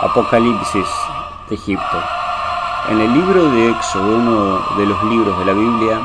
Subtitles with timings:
[0.00, 0.86] Apocalipsis
[1.48, 2.02] de Egipto.
[2.88, 6.00] En el libro de Éxodo, uno de los libros de la Biblia,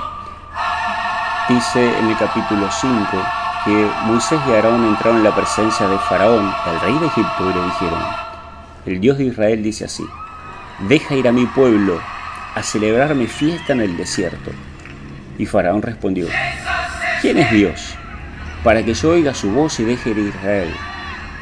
[1.48, 3.08] dice en el capítulo 5
[3.66, 7.54] que Moisés y Aarón entraron en la presencia de Faraón, el rey de Egipto, y
[7.54, 8.00] le dijeron,
[8.88, 10.04] el Dios de Israel dice así,
[10.80, 12.00] deja ir a mi pueblo
[12.56, 14.50] a celebrar mi fiesta en el desierto.
[15.38, 16.28] Y Faraón respondió,
[17.22, 17.94] ¿quién es Dios?
[18.64, 20.74] Para que yo oiga su voz y deje ir a Israel.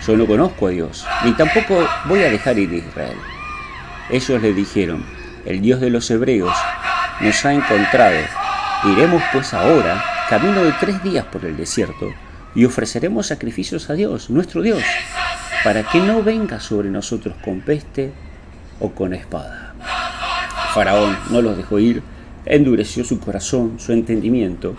[0.06, 3.18] Yo no conozco a Dios, ni tampoco voy a dejar ir a Israel.
[4.10, 5.06] Ellos le dijeron,
[5.46, 6.56] el Dios de los hebreos
[7.20, 8.18] nos ha encontrado.
[8.84, 12.12] Iremos pues ahora, camino de tres días por el desierto,
[12.56, 14.82] y ofreceremos sacrificios a Dios, nuestro Dios,
[15.64, 18.12] para que no venga sobre nosotros con peste
[18.80, 19.76] o con espada.
[20.74, 22.02] Faraón no los dejó ir,
[22.46, 24.76] endureció su corazón, su entendimiento,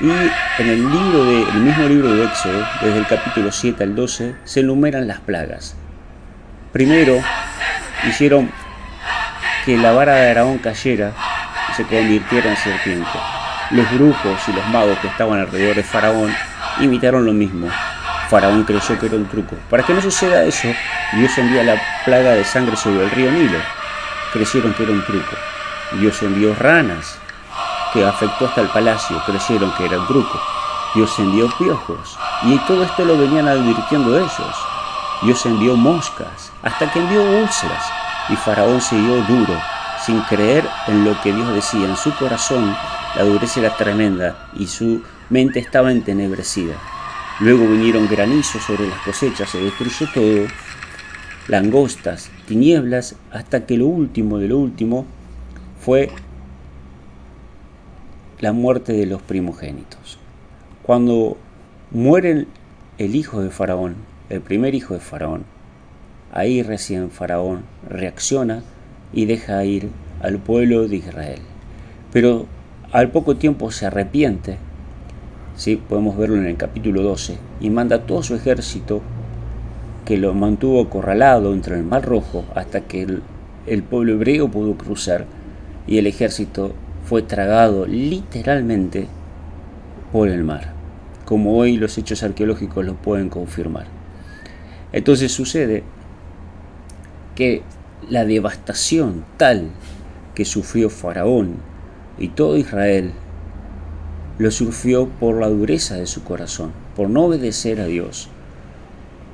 [0.00, 4.34] y en el, libro de, mismo libro de Éxodo, desde el capítulo 7 al 12,
[4.44, 5.76] se enumeran las plagas.
[6.72, 7.22] Primero,
[8.08, 8.50] hicieron
[9.64, 11.12] que la vara de Araón cayera
[11.70, 13.18] y se convirtiera en serpiente.
[13.70, 16.34] Los brujos y los magos que estaban alrededor de Faraón
[16.80, 17.68] imitaron lo mismo.
[18.28, 19.56] Faraón creyó que era un truco.
[19.70, 20.68] Para que no suceda eso,
[21.12, 23.58] Dios envía la plaga de sangre sobre el río Nilo.
[24.32, 25.36] Creyeron que era un truco.
[26.00, 27.18] Dios envió ranas
[27.94, 30.40] que afectó hasta el palacio, creyeron que era un truco.
[30.94, 34.56] Dios envió piojos, y todo esto lo venían advirtiendo ellos.
[35.22, 37.84] Dios envió moscas, hasta que envió úlceras,
[38.28, 39.54] y Faraón siguió duro,
[40.04, 41.86] sin creer en lo que Dios decía.
[41.86, 42.76] En su corazón
[43.16, 46.74] la dureza era tremenda y su mente estaba entenebrecida.
[47.40, 50.46] Luego vinieron granizos sobre las cosechas, se destruyó todo,
[51.48, 55.06] langostas, tinieblas, hasta que lo último de lo último
[55.80, 56.12] fue
[58.40, 60.18] la muerte de los primogénitos.
[60.82, 61.36] Cuando
[61.90, 62.46] muere
[62.98, 63.96] el hijo de Faraón,
[64.28, 65.44] el primer hijo de Faraón,
[66.32, 68.62] ahí recién Faraón reacciona
[69.12, 69.88] y deja ir
[70.20, 71.40] al pueblo de Israel.
[72.12, 72.46] Pero
[72.92, 74.58] al poco tiempo se arrepiente,
[75.56, 75.76] ¿sí?
[75.76, 79.02] podemos verlo en el capítulo 12, y manda todo su ejército
[80.04, 83.22] que lo mantuvo acorralado entre el Mar Rojo hasta que el,
[83.66, 85.24] el pueblo hebreo pudo cruzar
[85.86, 89.06] y el ejército fue tragado literalmente
[90.12, 90.72] por el mar,
[91.24, 93.86] como hoy los hechos arqueológicos lo pueden confirmar.
[94.92, 95.82] Entonces sucede
[97.34, 97.62] que
[98.08, 99.70] la devastación tal
[100.34, 101.56] que sufrió Faraón
[102.18, 103.12] y todo Israel
[104.38, 108.28] lo sufrió por la dureza de su corazón, por no obedecer a Dios.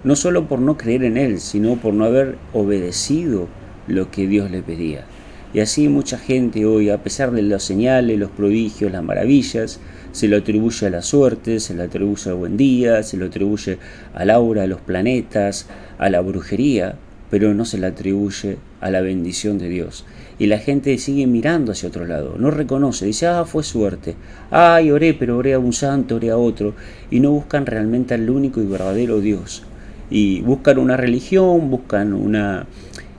[0.03, 3.49] No solo por no creer en Él, sino por no haber obedecido
[3.87, 5.05] lo que Dios le pedía.
[5.53, 9.81] Y así mucha gente hoy, a pesar de los señales, los prodigios, las maravillas,
[10.13, 13.79] se lo atribuye a la suerte, se lo atribuye al buen día, se lo atribuye
[14.15, 15.67] al aura, a los planetas,
[15.99, 16.95] a la brujería,
[17.31, 20.05] pero no se le atribuye a la bendición de Dios.
[20.39, 24.15] Y la gente sigue mirando hacia otro lado, no reconoce, dice, ah, fue suerte,
[24.51, 26.75] ay, oré, pero oré a un santo, oré a otro,
[27.11, 29.65] y no buscan realmente al único y verdadero Dios.
[30.11, 32.67] Y buscan una religión, buscan una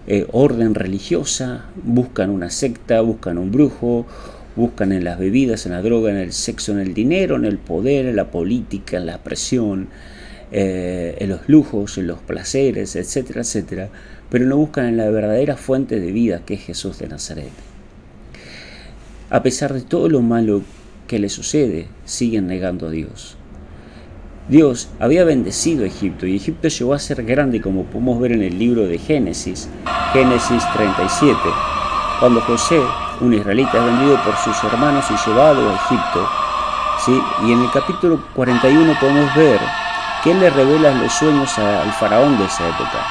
[0.07, 4.06] eh, orden religiosa, buscan una secta, buscan un brujo,
[4.56, 7.57] buscan en las bebidas, en la droga, en el sexo, en el dinero, en el
[7.57, 9.90] poder, en la política, en la presión,
[10.51, 13.90] eh, en los lujos, en los placeres, etcétera, etcétera,
[14.29, 17.51] pero no buscan en la verdadera fuente de vida que es Jesús de Nazaret.
[19.29, 20.61] A pesar de todo lo malo
[21.07, 23.38] que le sucede, siguen negando a Dios.
[24.51, 28.41] Dios había bendecido a Egipto y Egipto llegó a ser grande como podemos ver en
[28.41, 29.69] el libro de Génesis,
[30.12, 31.39] Génesis 37,
[32.19, 32.81] cuando José,
[33.22, 36.29] un israelita, es vendido por sus hermanos y llevado a Egipto.
[37.06, 37.22] ¿sí?
[37.47, 39.61] Y en el capítulo 41 podemos ver
[40.22, 43.07] que él le revela los sueños al faraón de esa época.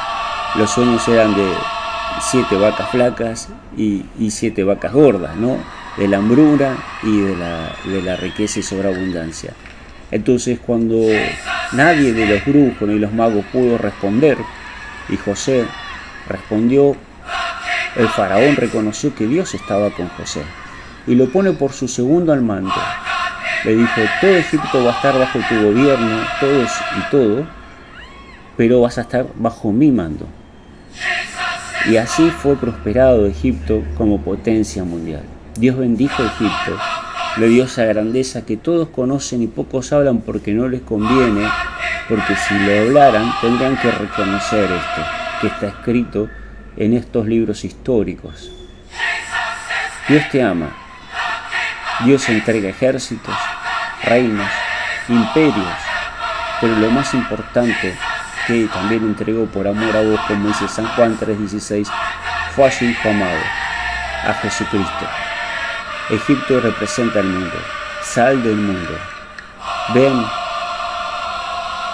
[0.56, 1.54] Los sueños eran de
[2.20, 3.48] siete vacas flacas
[3.78, 5.56] y, siete vacas gordas, ¿no?
[5.96, 9.54] de la hambruna y de la, de la riqueza y sobreabundancia.
[10.10, 10.96] Entonces cuando
[11.72, 14.38] nadie de los brujos ni los magos pudo responder,
[15.08, 15.64] y José
[16.28, 16.96] respondió,
[17.96, 20.42] el faraón reconoció que Dios estaba con José
[21.06, 22.72] y lo pone por su segundo al mando.
[23.64, 27.46] Le dijo, todo Egipto va a estar bajo tu gobierno, todos y todo,
[28.56, 30.26] pero vas a estar bajo mi mando.
[31.86, 35.22] Y así fue prosperado Egipto como potencia mundial.
[35.56, 36.78] Dios bendijo Egipto
[37.40, 41.48] le dio esa grandeza que todos conocen y pocos hablan porque no les conviene,
[42.06, 45.06] porque si lo hablaran tendrían que reconocer esto,
[45.40, 46.28] que está escrito
[46.76, 48.52] en estos libros históricos.
[50.06, 50.68] Dios te ama.
[52.04, 53.34] Dios entrega ejércitos,
[54.04, 54.50] reinos,
[55.08, 55.78] imperios,
[56.60, 57.96] pero lo más importante,
[58.46, 61.88] que también entregó por amor a vos, como dice San Juan 3:16,
[62.54, 63.40] fue a su Hijo amado,
[64.26, 65.29] a Jesucristo.
[66.10, 67.56] Egipto representa el mundo,
[68.02, 68.98] sal del mundo,
[69.94, 70.26] ven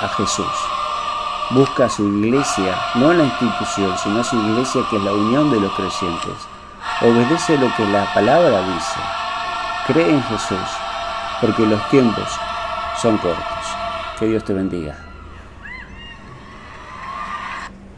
[0.00, 0.46] a Jesús.
[1.50, 5.70] Busca su iglesia, no la institución, sino su iglesia que es la unión de los
[5.74, 6.32] creyentes.
[7.02, 9.00] Obedece lo que la palabra dice.
[9.86, 10.68] Cree en Jesús,
[11.42, 12.28] porque los tiempos
[13.02, 13.44] son cortos.
[14.18, 15.05] Que Dios te bendiga.